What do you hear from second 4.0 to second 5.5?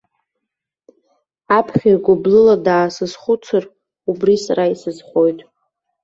убри сара исызхоит.